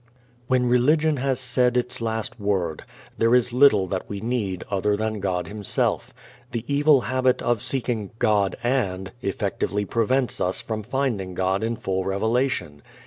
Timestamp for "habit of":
7.01-7.61